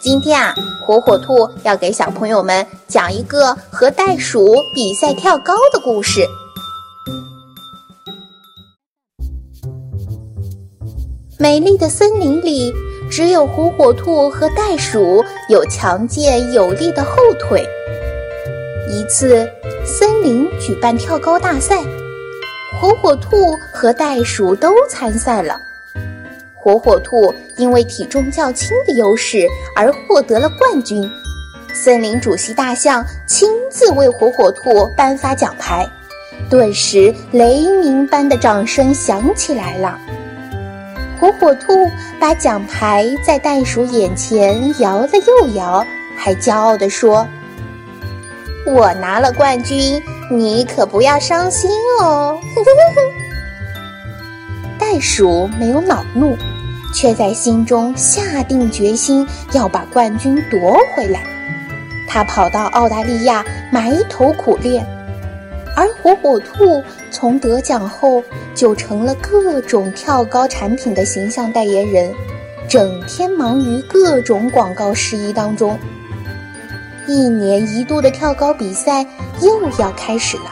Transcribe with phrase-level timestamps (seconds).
[0.00, 0.54] 今天啊，
[0.86, 6.24] 火火兔要给小朋友们讲一个和袋鼠比赛跳高的故事。
[11.36, 12.72] 美丽的森林里，
[13.10, 17.66] 只有火火兔和袋鼠有强健有力的后腿。
[18.90, 19.50] 一次，
[19.84, 21.82] 森林举办跳高大赛，
[22.80, 23.36] 火火兔
[23.74, 25.67] 和袋鼠都参赛了。
[26.60, 31.08] 火火兔因为体重较轻的优势而获得了冠军。
[31.72, 35.88] 森林主席大象亲自为火火兔颁发奖牌，
[36.50, 39.98] 顿时雷鸣般的掌声响起来了。
[41.20, 45.84] 火火兔把奖牌在袋鼠眼前摇了又摇，
[46.16, 47.26] 还骄傲地说
[48.66, 52.40] ：“我拿了冠军，你可不要伤心哦。”
[55.00, 56.36] 鼠没有恼怒。
[56.94, 61.20] 却在心中下定决心要把冠军夺回来。
[62.08, 64.86] 他跑到澳大利亚埋头苦练，
[65.76, 68.24] 而火火兔从得奖后
[68.54, 72.10] 就成了各种跳高产品的形象代言人，
[72.66, 75.78] 整天忙于各种广告事宜当中。
[77.06, 79.06] 一年一度的跳高比赛
[79.42, 80.44] 又要开始了。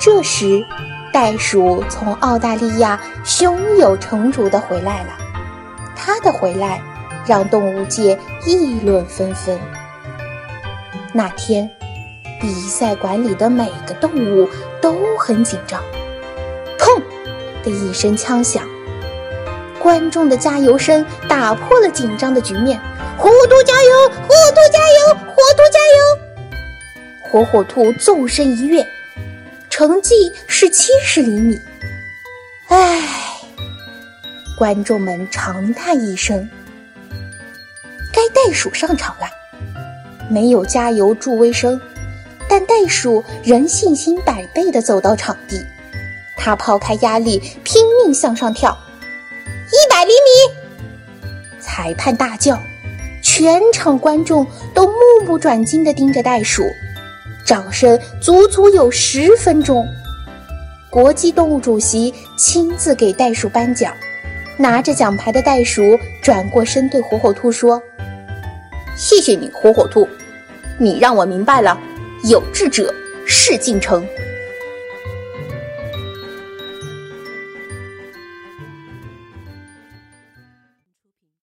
[0.00, 0.64] 这时，
[1.12, 5.10] 袋鼠从澳大利亚胸有成竹地回来了。
[5.96, 6.80] 它的回来
[7.26, 9.58] 让动物界议论纷纷。
[11.12, 11.68] 那天，
[12.40, 14.48] 比赛馆里的每个动物
[14.80, 15.82] 都很紧张。
[16.78, 17.02] 砰
[17.64, 18.62] 的一声枪响，
[19.80, 22.80] 观众的加油声打破了紧张的局面。
[23.16, 24.08] 火火兔加油！
[24.08, 25.14] 火火兔加油！
[25.26, 26.18] 火兔加油！
[27.30, 28.86] 火火兔纵身一跃，
[29.68, 31.56] 成绩是七十厘米。
[32.66, 33.00] 唉。
[34.56, 36.50] 观众们长叹一声
[38.12, 39.28] ：“该袋鼠上场了。”
[40.28, 41.80] 没有加油助威声，
[42.48, 45.64] 但袋鼠仍信心百倍地走到场地。
[46.36, 48.76] 他抛开压力，拼命向上跳，
[49.68, 51.60] 一百厘米！
[51.60, 52.60] 裁判大叫，
[53.22, 54.44] 全场观众
[54.74, 56.64] 都目不转睛地盯着袋鼠，
[57.46, 59.86] 掌声足足有十分钟。
[60.90, 63.94] 国际动物主席亲自给袋鼠颁奖。
[64.56, 67.80] 拿着奖牌的袋鼠转过身对火火兔说
[68.96, 70.08] ：“谢谢你，火火兔，
[70.78, 71.78] 你让我明白了，
[72.24, 72.92] 有志者
[73.24, 74.04] 事竟成。”